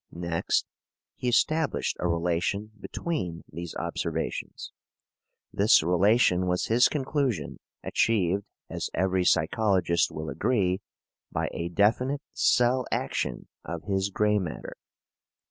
Next, 0.13 0.65
he 1.15 1.27
established 1.29 1.95
a 1.99 2.07
relation 2.07 2.71
between 2.79 3.43
these 3.47 3.75
observations. 3.75 4.71
This 5.53 5.83
relation 5.83 6.47
was 6.47 6.65
his 6.65 6.89
conclusion, 6.89 7.59
achieved, 7.83 8.43
as 8.67 8.89
every 8.95 9.23
psychologist 9.25 10.11
will 10.11 10.29
agree, 10.31 10.81
by 11.31 11.49
a 11.53 11.69
definite 11.69 12.23
cell 12.33 12.87
action 12.91 13.47
of 13.63 13.83
his 13.83 14.09
grey 14.09 14.39
matter. 14.39 14.75